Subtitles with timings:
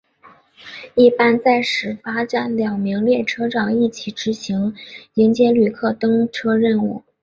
[0.95, 4.73] 一般在始发站两名列车长一起执行
[5.13, 7.03] 迎接旅客登车任务。